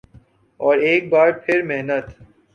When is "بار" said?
1.09-1.31